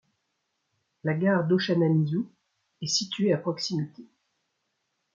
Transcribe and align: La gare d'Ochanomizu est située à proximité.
La 1.03 1.13
gare 1.13 1.45
d'Ochanomizu 1.45 2.25
est 2.81 2.87
située 2.87 3.33
à 3.33 3.37
proximité. 3.37 4.03